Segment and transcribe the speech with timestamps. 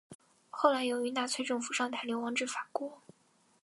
[0.49, 3.03] 后来由于纳粹政府上台流亡至法国。